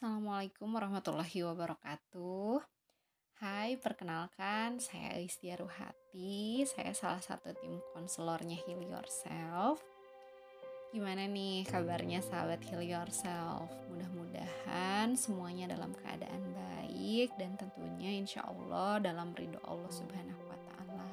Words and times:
Assalamualaikum 0.00 0.72
warahmatullahi 0.72 1.44
wabarakatuh. 1.44 2.56
Hai, 3.36 3.76
perkenalkan 3.76 4.80
saya 4.80 5.20
Istia 5.20 5.60
Ruhati. 5.60 6.64
Saya 6.64 6.96
salah 6.96 7.20
satu 7.20 7.52
tim 7.60 7.76
konselornya 7.92 8.56
Heal 8.64 8.80
Yourself. 8.80 9.84
Gimana 10.96 11.28
nih 11.28 11.68
kabarnya 11.68 12.24
sahabat 12.24 12.64
Heal 12.64 12.80
Yourself? 12.80 13.68
Mudah-mudahan 13.92 15.20
semuanya 15.20 15.76
dalam 15.76 15.92
keadaan 15.92 16.48
baik 16.48 17.36
dan 17.36 17.60
tentunya 17.60 18.16
insya 18.16 18.40
Allah 18.48 19.04
dalam 19.04 19.36
ridho 19.36 19.60
Allah 19.68 19.92
Subhanahu 19.92 20.48
wa 20.48 20.56
Ta'ala. 20.64 21.12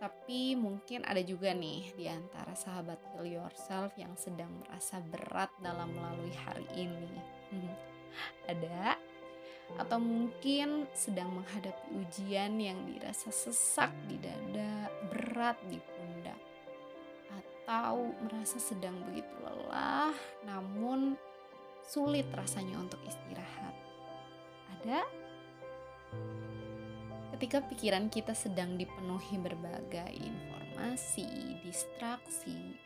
Tapi 0.00 0.56
mungkin 0.56 1.04
ada 1.04 1.20
juga 1.20 1.52
nih 1.52 1.92
di 2.00 2.08
antara 2.08 2.56
sahabat 2.56 2.96
Heal 3.12 3.44
Yourself 3.44 3.92
yang 4.00 4.16
sedang 4.16 4.48
merasa 4.64 5.04
berat 5.04 5.52
dalam 5.60 5.92
melalui 5.92 6.32
hari 6.48 6.88
ini. 6.88 7.41
Ada 8.48 8.96
atau 9.80 9.96
mungkin 9.96 10.84
sedang 10.92 11.32
menghadapi 11.32 11.96
ujian 11.96 12.60
yang 12.60 12.76
dirasa 12.84 13.32
sesak 13.32 13.88
di 14.04 14.20
dada, 14.20 14.92
berat 15.08 15.56
di 15.64 15.80
pundak, 15.80 16.40
atau 17.32 18.12
merasa 18.20 18.60
sedang 18.60 19.00
begitu 19.08 19.32
lelah, 19.40 20.12
namun 20.44 21.16
sulit 21.88 22.28
rasanya 22.36 22.84
untuk 22.84 23.00
istirahat. 23.08 23.74
Ada? 24.76 25.00
Ketika 27.32 27.64
pikiran 27.64 28.12
kita 28.12 28.36
sedang 28.36 28.76
dipenuhi 28.76 29.40
berbagai 29.40 30.12
informasi, 30.12 31.58
distraksi, 31.64 32.76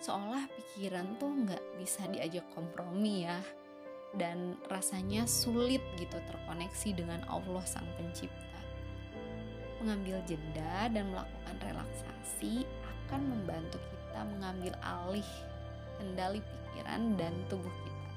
seolah 0.00 0.48
pikiran 0.48 1.20
tuh 1.20 1.28
nggak 1.28 1.64
bisa 1.76 2.08
diajak 2.08 2.48
kompromi 2.56 3.28
ya 3.28 3.38
dan 4.18 4.58
rasanya 4.66 5.22
sulit 5.28 5.82
gitu 5.94 6.18
terkoneksi 6.26 6.90
dengan 6.98 7.22
Allah 7.30 7.62
Sang 7.62 7.86
Pencipta. 7.94 8.58
Mengambil 9.78 10.18
jeda 10.26 10.90
dan 10.90 11.14
melakukan 11.14 11.56
relaksasi 11.62 12.66
akan 13.06 13.20
membantu 13.26 13.78
kita 13.78 14.20
mengambil 14.26 14.74
alih 14.82 15.30
kendali 15.98 16.40
pikiran 16.42 17.14
dan 17.14 17.34
tubuh 17.46 17.70
kita. 17.86 18.10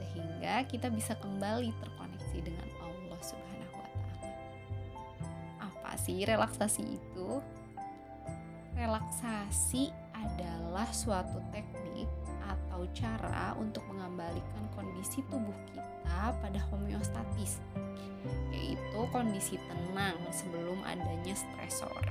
Sehingga 0.00 0.54
kita 0.68 0.88
bisa 0.92 1.16
kembali 1.20 1.70
terkoneksi 1.80 2.38
dengan 2.44 2.68
Allah 2.80 3.20
Subhanahu 3.20 3.76
wa 3.76 3.88
taala. 3.92 4.28
Apa 5.70 5.90
sih 6.00 6.24
relaksasi 6.24 6.82
itu? 6.96 7.40
Relaksasi 8.72 9.92
adalah 10.16 10.88
suatu 10.90 11.38
teknik 11.52 11.71
atau 12.82 12.98
cara 12.98 13.54
untuk 13.62 13.86
mengembalikan 13.86 14.66
kondisi 14.74 15.22
tubuh 15.30 15.54
kita 15.70 16.34
pada 16.42 16.58
homeostatis, 16.66 17.62
yaitu 18.50 19.00
kondisi 19.14 19.54
tenang 19.70 20.18
sebelum 20.34 20.82
adanya 20.82 21.30
stresor. 21.30 22.02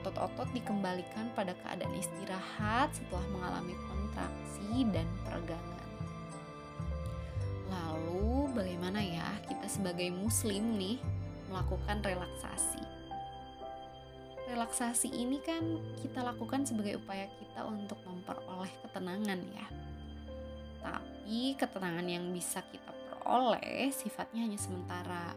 Otot-otot 0.00 0.48
dikembalikan 0.56 1.28
pada 1.36 1.52
keadaan 1.60 1.92
istirahat 1.92 2.88
setelah 2.96 3.28
mengalami 3.36 3.76
kontraksi 3.84 4.88
dan 4.96 5.04
peregangan. 5.28 5.90
Lalu, 7.68 8.48
bagaimana 8.56 9.04
ya 9.04 9.28
kita 9.44 9.68
sebagai 9.68 10.08
Muslim 10.08 10.80
nih 10.80 10.96
melakukan 11.52 12.00
relaksasi? 12.00 12.95
Relaksasi 14.46 15.10
ini 15.10 15.42
kan 15.42 15.82
kita 15.98 16.22
lakukan 16.22 16.62
sebagai 16.62 17.02
upaya 17.02 17.26
kita 17.42 17.66
untuk 17.66 17.98
memperoleh 18.06 18.70
ketenangan 18.86 19.40
ya. 19.50 19.66
Tapi 20.78 21.58
ketenangan 21.58 22.06
yang 22.06 22.30
bisa 22.30 22.62
kita 22.70 22.94
peroleh 22.94 23.90
sifatnya 23.90 24.46
hanya 24.46 24.54
sementara. 24.54 25.34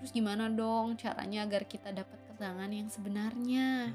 Terus 0.00 0.16
gimana 0.16 0.48
dong 0.48 0.96
caranya 0.96 1.44
agar 1.44 1.68
kita 1.68 1.92
dapat 1.92 2.18
ketenangan 2.32 2.72
yang 2.72 2.88
sebenarnya? 2.88 3.92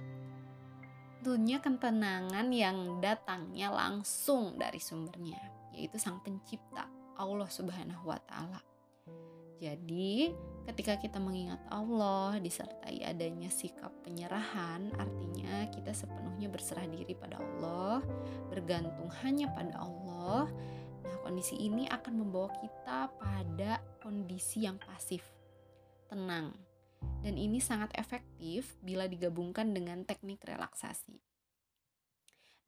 Tentunya 1.18 1.58
ketenangan 1.60 2.48
yang 2.54 3.02
datangnya 3.04 3.74
langsung 3.74 4.56
dari 4.56 4.80
sumbernya, 4.80 5.42
yaitu 5.76 5.98
Sang 6.00 6.22
Pencipta, 6.24 6.88
Allah 7.18 7.50
Subhanahu 7.50 8.08
wa 8.08 8.22
taala. 8.24 8.62
Jadi, 9.58 10.30
ketika 10.70 11.02
kita 11.02 11.18
mengingat 11.18 11.58
Allah 11.74 12.38
disertai 12.38 13.02
adanya 13.02 13.50
sikap 13.50 13.90
penyerahan, 14.06 14.94
artinya 14.94 15.66
kita 15.74 15.98
sepenuhnya 15.98 16.46
berserah 16.46 16.86
diri 16.86 17.18
pada 17.18 17.42
Allah, 17.42 18.06
bergantung 18.54 19.10
hanya 19.26 19.50
pada 19.50 19.74
Allah. 19.82 20.46
Nah, 21.02 21.18
kondisi 21.26 21.58
ini 21.58 21.90
akan 21.90 22.14
membawa 22.22 22.54
kita 22.62 23.10
pada 23.18 23.82
kondisi 23.98 24.70
yang 24.70 24.78
pasif, 24.78 25.26
tenang. 26.06 26.54
Dan 27.26 27.34
ini 27.42 27.58
sangat 27.58 27.90
efektif 27.98 28.78
bila 28.86 29.10
digabungkan 29.10 29.74
dengan 29.74 30.06
teknik 30.06 30.46
relaksasi. 30.46 31.18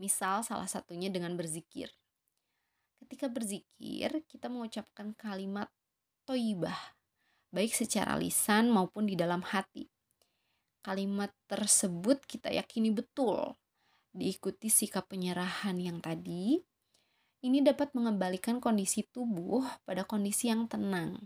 Misal 0.02 0.42
salah 0.42 0.66
satunya 0.66 1.14
dengan 1.14 1.38
berzikir. 1.38 1.94
Ketika 2.98 3.30
berzikir, 3.30 4.26
kita 4.26 4.50
mengucapkan 4.50 5.14
kalimat 5.14 5.70
toibah, 6.30 6.78
baik 7.50 7.74
secara 7.74 8.14
lisan 8.14 8.70
maupun 8.70 9.10
di 9.10 9.18
dalam 9.18 9.42
hati. 9.42 9.90
Kalimat 10.86 11.34
tersebut 11.50 12.22
kita 12.22 12.54
yakini 12.54 12.94
betul, 12.94 13.58
diikuti 14.14 14.70
sikap 14.70 15.10
penyerahan 15.10 15.82
yang 15.82 15.98
tadi. 15.98 16.62
Ini 17.42 17.66
dapat 17.66 17.98
mengembalikan 17.98 18.62
kondisi 18.62 19.10
tubuh 19.10 19.66
pada 19.82 20.06
kondisi 20.06 20.54
yang 20.54 20.70
tenang, 20.70 21.18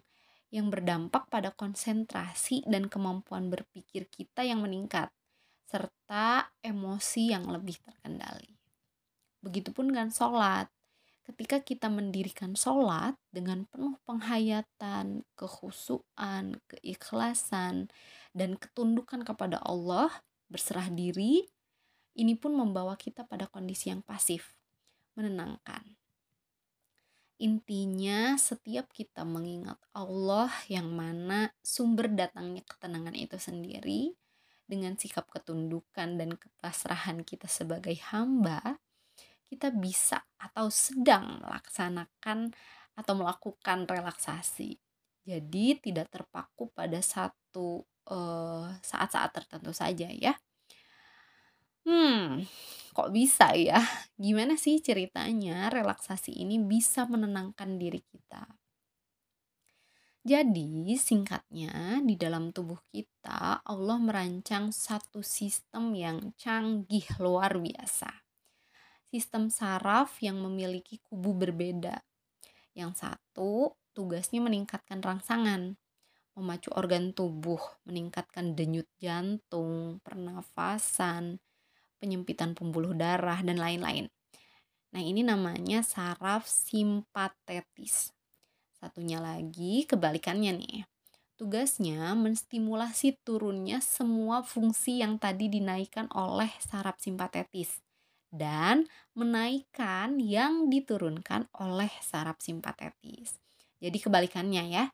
yang 0.55 0.71
berdampak 0.71 1.27
pada 1.27 1.51
konsentrasi 1.51 2.63
dan 2.63 2.87
kemampuan 2.87 3.51
berpikir 3.51 4.07
kita 4.07 4.47
yang 4.47 4.63
meningkat, 4.63 5.11
serta 5.67 6.47
emosi 6.63 7.35
yang 7.35 7.43
lebih 7.51 7.75
terkendali. 7.83 8.55
Begitupun 9.43 9.91
dengan 9.91 10.07
sholat, 10.15 10.71
ketika 11.23 11.63
kita 11.63 11.87
mendirikan 11.87 12.53
sholat 12.53 13.15
dengan 13.31 13.63
penuh 13.71 13.95
penghayatan, 14.03 15.23
kehusuan, 15.39 16.59
keikhlasan, 16.67 17.87
dan 18.35 18.59
ketundukan 18.59 19.23
kepada 19.23 19.63
Allah, 19.63 20.11
berserah 20.51 20.91
diri, 20.91 21.47
ini 22.13 22.35
pun 22.35 22.53
membawa 22.53 22.99
kita 22.99 23.23
pada 23.23 23.47
kondisi 23.47 23.89
yang 23.89 24.03
pasif, 24.03 24.53
menenangkan. 25.15 25.95
Intinya, 27.41 28.37
setiap 28.37 28.93
kita 28.93 29.25
mengingat 29.25 29.81
Allah 29.91 30.53
yang 30.69 30.93
mana 30.93 31.51
sumber 31.65 32.07
datangnya 32.11 32.61
ketenangan 32.67 33.17
itu 33.17 33.35
sendiri, 33.41 34.13
dengan 34.63 34.95
sikap 34.95 35.27
ketundukan 35.27 36.15
dan 36.15 36.39
kepasrahan 36.39 37.25
kita 37.25 37.51
sebagai 37.51 37.95
hamba, 38.13 38.79
kita 39.53 39.69
bisa 39.69 40.25
atau 40.41 40.73
sedang 40.73 41.37
melaksanakan 41.45 42.49
atau 42.97 43.13
melakukan 43.13 43.85
relaksasi. 43.85 44.81
Jadi 45.23 45.77
tidak 45.77 46.09
terpaku 46.09 46.73
pada 46.73 46.97
satu 46.99 47.85
saat-saat 48.83 49.29
uh, 49.29 49.35
tertentu 49.37 49.71
saja 49.71 50.09
ya. 50.09 50.33
Hmm, 51.85 52.41
kok 52.97 53.13
bisa 53.13 53.53
ya? 53.53 53.77
Gimana 54.17 54.57
sih 54.57 54.81
ceritanya 54.81 55.69
relaksasi 55.69 56.33
ini 56.33 56.57
bisa 56.57 57.05
menenangkan 57.05 57.77
diri 57.77 58.01
kita? 58.01 58.43
Jadi, 60.23 60.95
singkatnya, 60.95 61.99
di 61.99 62.15
dalam 62.15 62.55
tubuh 62.55 62.79
kita, 62.87 63.59
Allah 63.59 63.99
merancang 63.99 64.71
satu 64.71 65.19
sistem 65.19 65.91
yang 65.91 66.31
canggih 66.39 67.03
luar 67.19 67.59
biasa 67.59 68.22
sistem 69.13 69.53
saraf 69.53 70.17
yang 70.25 70.41
memiliki 70.41 70.97
kubu 71.05 71.37
berbeda. 71.37 72.01
Yang 72.73 73.05
satu 73.05 73.77
tugasnya 73.93 74.41
meningkatkan 74.41 75.05
rangsangan, 75.05 75.77
memacu 76.33 76.73
organ 76.73 77.13
tubuh, 77.13 77.61
meningkatkan 77.85 78.57
denyut 78.57 78.89
jantung, 78.97 80.01
pernafasan, 80.01 81.37
penyempitan 82.01 82.57
pembuluh 82.57 82.97
darah, 82.97 83.37
dan 83.45 83.61
lain-lain. 83.61 84.09
Nah, 84.97 85.01
ini 85.05 85.21
namanya 85.21 85.85
saraf 85.85 86.49
simpatetis. 86.49 88.09
Satunya 88.73 89.21
lagi 89.21 89.85
kebalikannya 89.85 90.57
nih. 90.57 90.77
Tugasnya 91.37 92.17
menstimulasi 92.17 93.21
turunnya 93.21 93.77
semua 93.77 94.41
fungsi 94.41 95.05
yang 95.05 95.21
tadi 95.21 95.53
dinaikkan 95.53 96.09
oleh 96.17 96.49
saraf 96.61 96.97
simpatetis 96.97 97.82
dan 98.33 98.89
menaikkan 99.13 100.17
yang 100.17 100.73
diturunkan 100.73 101.45
oleh 101.61 101.93
saraf 102.01 102.41
simpatetis. 102.41 103.37
Jadi 103.77 104.01
kebalikannya 104.01 104.63
ya. 104.73 104.85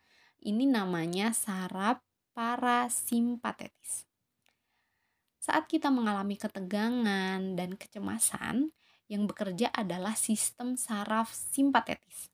Ini 0.43 0.67
namanya 0.67 1.31
saraf 1.31 2.03
parasimpatetis. 2.35 4.07
Saat 5.39 5.71
kita 5.71 5.87
mengalami 5.87 6.35
ketegangan 6.35 7.55
dan 7.55 7.79
kecemasan, 7.79 8.75
yang 9.09 9.25
bekerja 9.25 9.73
adalah 9.73 10.13
sistem 10.13 10.77
saraf 10.77 11.33
simpatetis. 11.33 12.29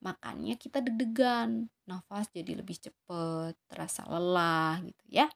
Makanya 0.00 0.56
kita 0.56 0.80
deg-degan, 0.80 1.68
nafas 1.84 2.32
jadi 2.32 2.60
lebih 2.60 2.80
cepat, 2.80 3.58
terasa 3.68 4.08
lelah 4.08 4.80
gitu 4.84 5.04
ya. 5.08 5.28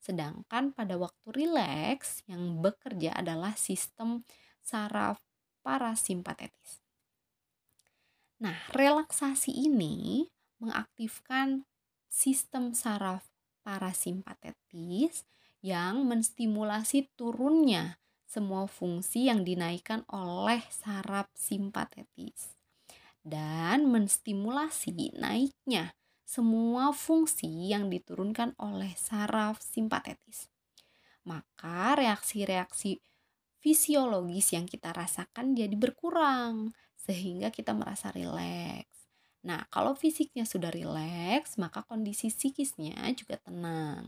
Sedangkan 0.00 0.76
pada 0.76 1.00
waktu 1.00 1.28
rileks 1.32 2.24
yang 2.28 2.60
bekerja 2.60 3.16
adalah 3.16 3.56
sistem 3.56 4.20
saraf 4.64 5.20
parasimpatetis. 5.60 6.80
Nah, 8.40 8.56
relaksasi 8.72 9.52
ini 9.52 10.26
mengaktifkan 10.58 11.68
sistem 12.08 12.72
saraf 12.72 13.28
parasimpatetis 13.60 15.28
yang 15.60 16.08
menstimulasi 16.08 17.12
turunnya 17.16 18.00
semua 18.24 18.66
fungsi 18.66 19.28
yang 19.28 19.44
dinaikkan 19.44 20.02
oleh 20.10 20.64
saraf 20.72 21.30
simpatetis 21.36 22.56
dan 23.24 23.88
menstimulasi 23.88 25.16
naiknya 25.16 25.96
semua 26.28 26.92
fungsi 26.92 27.72
yang 27.72 27.88
diturunkan 27.88 28.52
oleh 28.60 28.92
saraf 28.96 29.64
simpatetis. 29.64 30.52
Maka 31.24 31.96
reaksi-reaksi 31.96 33.00
fisiologis 33.64 34.52
yang 34.52 34.68
kita 34.68 34.92
rasakan 34.92 35.56
jadi 35.56 35.72
berkurang 35.72 36.76
sehingga 37.00 37.48
kita 37.48 37.72
merasa 37.72 38.12
rileks. 38.12 39.08
Nah, 39.48 39.64
kalau 39.72 39.96
fisiknya 39.96 40.44
sudah 40.44 40.68
rileks, 40.68 41.56
maka 41.56 41.80
kondisi 41.88 42.28
psikisnya 42.28 43.00
juga 43.16 43.40
tenang. 43.40 44.04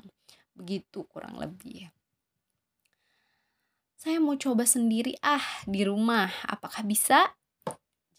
Begitu 0.53 1.09
kurang 1.09 1.41
lebih. 1.41 1.89
Saya 3.97 4.21
mau 4.21 4.37
coba 4.37 4.69
sendiri 4.69 5.17
ah 5.25 5.65
di 5.65 5.89
rumah. 5.89 6.29
Apakah 6.45 6.85
bisa? 6.85 7.33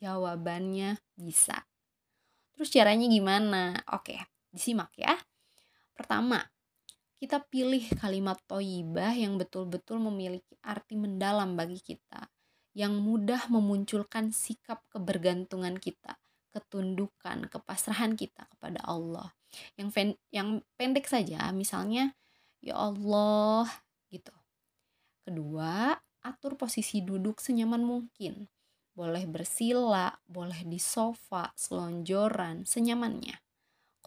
Jawabannya 0.02 0.98
bisa. 1.14 1.70
Terus 2.58 2.74
caranya 2.74 3.06
gimana? 3.06 3.78
Oke, 3.94 4.18
disimak 4.50 4.90
ya. 4.98 5.14
Pertama, 5.94 6.42
kita 7.18 7.42
pilih 7.50 7.82
kalimat 7.98 8.38
toyibah 8.46 9.14
yang 9.18 9.42
betul-betul 9.42 9.98
memiliki 9.98 10.54
arti 10.62 10.94
mendalam 10.94 11.58
bagi 11.58 11.82
kita. 11.82 12.30
Yang 12.78 12.94
mudah 13.02 13.42
memunculkan 13.50 14.30
sikap 14.30 14.86
kebergantungan 14.94 15.82
kita 15.82 16.22
ketundukan, 16.58 17.46
kepasrahan 17.50 18.18
kita 18.18 18.50
kepada 18.58 18.82
Allah. 18.86 19.30
Yang 19.78 19.90
pen, 19.94 20.10
yang 20.34 20.66
pendek 20.74 21.06
saja, 21.06 21.54
misalnya 21.54 22.18
ya 22.62 22.74
Allah 22.74 23.70
gitu. 24.10 24.34
Kedua, 25.22 25.94
atur 26.26 26.58
posisi 26.58 27.06
duduk 27.06 27.38
senyaman 27.38 27.86
mungkin. 27.86 28.50
Boleh 28.98 29.30
bersila, 29.30 30.10
boleh 30.26 30.66
di 30.66 30.82
sofa, 30.82 31.54
selonjoran, 31.54 32.66
senyamannya. 32.66 33.47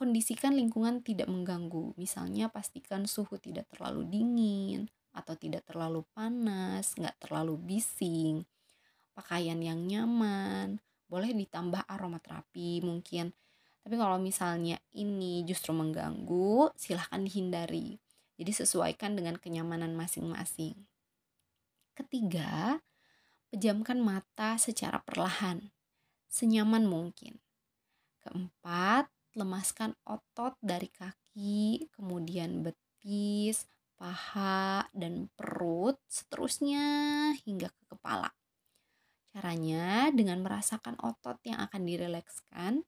Kondisikan 0.00 0.56
lingkungan 0.56 1.04
tidak 1.04 1.28
mengganggu. 1.28 1.92
Misalnya 2.00 2.48
pastikan 2.48 3.04
suhu 3.04 3.36
tidak 3.36 3.68
terlalu 3.68 4.08
dingin 4.08 4.88
atau 5.12 5.36
tidak 5.36 5.68
terlalu 5.68 6.08
panas, 6.16 6.96
nggak 6.96 7.20
terlalu 7.20 7.60
bising. 7.60 8.48
Pakaian 9.12 9.60
yang 9.60 9.84
nyaman, 9.84 10.80
boleh 11.04 11.36
ditambah 11.36 11.84
aromaterapi 11.84 12.80
mungkin. 12.80 13.36
Tapi 13.84 13.94
kalau 14.00 14.16
misalnya 14.16 14.80
ini 14.96 15.44
justru 15.44 15.76
mengganggu 15.76 16.72
silahkan 16.80 17.20
dihindari. 17.20 18.00
Jadi 18.40 18.56
sesuaikan 18.56 19.12
dengan 19.20 19.36
kenyamanan 19.36 19.92
masing-masing. 19.92 20.80
Ketiga 21.92 22.80
pejamkan 23.52 24.00
mata 24.00 24.56
secara 24.56 25.04
perlahan. 25.04 25.68
Senyaman 26.24 26.88
mungkin. 26.88 27.36
Keempat 28.24 29.19
lemaskan 29.38 29.94
otot 30.06 30.58
dari 30.62 30.90
kaki 30.90 31.90
kemudian 31.94 32.66
betis 32.66 33.66
paha 33.94 34.88
dan 34.96 35.28
perut 35.36 36.00
seterusnya 36.08 36.82
hingga 37.44 37.68
ke 37.68 37.82
kepala 37.94 38.32
Caranya 39.30 40.10
dengan 40.10 40.42
merasakan 40.42 40.98
otot 41.06 41.38
yang 41.46 41.62
akan 41.62 41.86
direlekskan, 41.86 42.82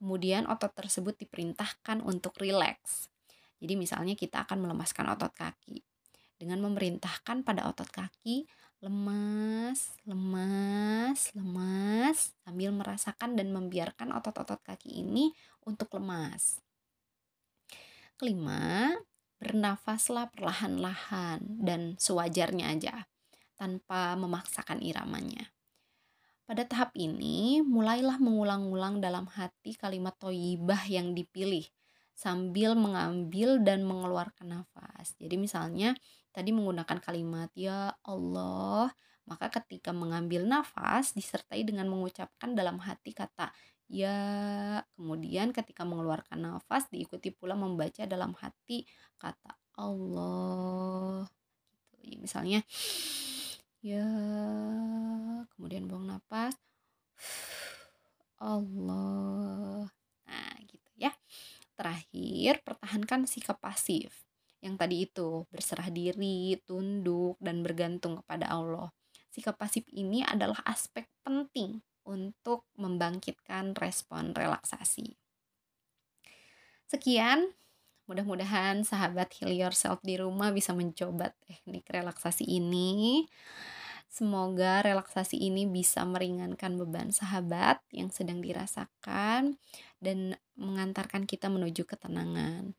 kemudian 0.00 0.48
otot 0.48 0.72
tersebut 0.72 1.12
diperintahkan 1.20 2.00
untuk 2.00 2.40
rileks. 2.40 3.12
Jadi 3.60 3.76
misalnya 3.76 4.16
kita 4.16 4.48
akan 4.48 4.64
melemaskan 4.64 5.12
otot 5.12 5.36
kaki. 5.36 5.84
Dengan 6.40 6.64
memerintahkan 6.64 7.44
pada 7.44 7.68
otot 7.68 7.88
kaki, 7.92 8.48
lemas, 8.84 9.96
lemas, 10.04 11.32
lemas, 11.32 12.36
sambil 12.44 12.68
merasakan 12.68 13.32
dan 13.32 13.48
membiarkan 13.48 14.12
otot-otot 14.12 14.60
kaki 14.60 15.00
ini 15.00 15.32
untuk 15.64 15.88
lemas. 15.96 16.60
Kelima, 18.20 18.92
bernafaslah 19.40 20.28
perlahan-lahan 20.28 21.64
dan 21.64 21.96
sewajarnya 21.96 22.76
aja, 22.76 23.08
tanpa 23.56 24.12
memaksakan 24.20 24.84
iramanya. 24.84 25.48
Pada 26.44 26.68
tahap 26.68 26.92
ini, 26.92 27.64
mulailah 27.64 28.20
mengulang-ulang 28.20 29.00
dalam 29.00 29.24
hati 29.32 29.80
kalimat 29.80 30.12
toyibah 30.20 30.84
yang 30.92 31.16
dipilih 31.16 31.64
sambil 32.14 32.78
mengambil 32.78 33.60
dan 33.60 33.82
mengeluarkan 33.82 34.62
nafas. 34.62 35.18
Jadi 35.18 35.36
misalnya 35.36 35.92
tadi 36.30 36.54
menggunakan 36.54 36.98
kalimat 37.02 37.50
ya 37.58 37.92
Allah, 38.06 38.88
maka 39.26 39.50
ketika 39.50 39.90
mengambil 39.90 40.46
nafas 40.46 41.12
disertai 41.12 41.66
dengan 41.66 41.90
mengucapkan 41.90 42.54
dalam 42.54 42.78
hati 42.78 43.10
kata 43.12 43.50
ya, 43.90 44.16
kemudian 44.94 45.50
ketika 45.50 45.82
mengeluarkan 45.82 46.38
nafas 46.38 46.88
diikuti 46.88 47.34
pula 47.34 47.58
membaca 47.58 48.06
dalam 48.06 48.32
hati 48.38 48.86
kata 49.18 49.58
Allah. 49.76 51.26
Gitu. 52.00 52.22
Misalnya 52.22 52.62
ya 53.84 54.08
kemudian 55.52 55.84
buang 55.84 56.08
nafas 56.08 56.56
Allah 58.40 59.92
nah 60.24 60.56
gitu 60.64 60.88
ya 60.96 61.12
terakhir 62.24 62.64
pertahankan 62.64 63.28
sikap 63.28 63.60
pasif. 63.60 64.24
Yang 64.64 64.74
tadi 64.80 64.96
itu 65.04 65.44
berserah 65.52 65.92
diri 65.92 66.56
tunduk 66.64 67.36
dan 67.36 67.60
bergantung 67.60 68.24
kepada 68.24 68.48
Allah. 68.48 68.88
Sikap 69.28 69.60
pasif 69.60 69.84
ini 69.92 70.24
adalah 70.24 70.56
aspek 70.64 71.04
penting 71.20 71.84
untuk 72.08 72.64
membangkitkan 72.80 73.76
respon 73.76 74.32
relaksasi. 74.32 75.20
Sekian. 76.88 77.52
Mudah-mudahan 78.04 78.84
sahabat 78.84 79.32
heal 79.40 79.52
yourself 79.52 79.96
di 80.04 80.20
rumah 80.20 80.52
bisa 80.52 80.76
mencoba 80.76 81.32
teknik 81.44 81.88
relaksasi 81.88 82.44
ini. 82.44 83.24
Semoga 84.14 84.78
relaksasi 84.86 85.42
ini 85.42 85.66
bisa 85.66 86.06
meringankan 86.06 86.78
beban 86.78 87.10
sahabat 87.10 87.82
yang 87.90 88.14
sedang 88.14 88.38
dirasakan 88.38 89.58
dan 89.98 90.38
mengantarkan 90.54 91.26
kita 91.26 91.50
menuju 91.50 91.82
ketenangan. 91.82 92.78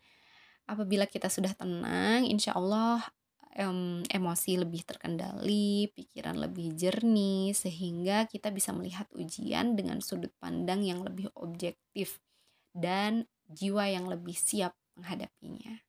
Apabila 0.63 1.03
kita 1.03 1.27
sudah 1.27 1.51
tenang, 1.51 2.23
insya 2.23 2.55
Allah 2.55 3.03
em, 3.51 4.07
emosi 4.07 4.63
lebih 4.63 4.87
terkendali, 4.87 5.91
pikiran 5.91 6.39
lebih 6.39 6.71
jernih, 6.71 7.51
sehingga 7.51 8.31
kita 8.31 8.47
bisa 8.55 8.71
melihat 8.71 9.11
ujian 9.11 9.75
dengan 9.75 9.99
sudut 9.99 10.31
pandang 10.39 10.87
yang 10.87 11.03
lebih 11.03 11.27
objektif 11.35 12.23
dan 12.71 13.27
jiwa 13.51 13.91
yang 13.91 14.07
lebih 14.07 14.39
siap 14.39 14.71
menghadapinya. 14.95 15.83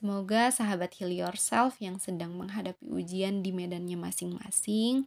Semoga 0.00 0.48
sahabat 0.48 0.96
heal 0.96 1.12
yourself 1.12 1.76
yang 1.76 2.00
sedang 2.00 2.32
menghadapi 2.32 2.88
ujian 2.88 3.44
di 3.44 3.52
medannya 3.52 4.00
masing-masing, 4.00 5.04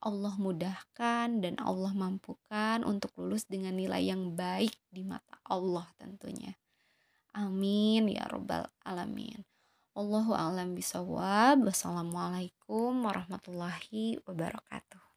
Allah 0.00 0.32
mudahkan 0.40 1.44
dan 1.44 1.60
Allah 1.60 1.92
mampukan 1.92 2.80
untuk 2.88 3.12
lulus 3.20 3.44
dengan 3.44 3.76
nilai 3.76 4.00
yang 4.00 4.32
baik 4.32 4.72
di 4.88 5.04
mata 5.04 5.36
Allah 5.44 5.84
tentunya. 6.00 6.56
Amin 7.36 8.08
ya 8.08 8.24
robbal 8.32 8.64
alamin. 8.80 9.44
Allahu 9.92 10.32
a'lam 10.32 10.72
bisawab. 10.72 11.60
Wassalamualaikum 11.60 12.96
warahmatullahi 13.04 14.24
wabarakatuh. 14.24 15.09